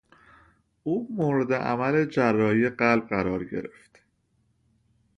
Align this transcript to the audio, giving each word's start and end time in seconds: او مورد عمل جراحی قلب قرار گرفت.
او 0.83 1.07
مورد 1.15 1.53
عمل 1.53 2.05
جراحی 2.09 2.69
قلب 2.69 3.09
قرار 3.09 3.43
گرفت. 3.45 4.03